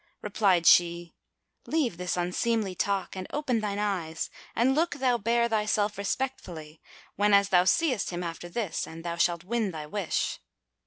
Replied 0.23 0.65
she, 0.65 1.13
"Leave 1.67 1.97
this 1.97 2.17
unseemly 2.17 2.73
talk, 2.73 3.15
and 3.15 3.27
open 3.29 3.59
thine 3.59 3.77
eyes 3.77 4.31
and 4.55 4.73
look 4.73 4.95
thou 4.95 5.19
bear 5.19 5.47
thyself 5.47 5.95
respectfully, 5.95 6.81
whenas 7.17 7.49
thou 7.49 7.65
seest 7.65 8.09
him 8.09 8.23
after 8.23 8.49
this, 8.49 8.87
and 8.87 9.03
thou 9.05 9.15
shalt 9.17 9.43
win 9.43 9.69
thy 9.69 9.85
wish." 9.85 10.39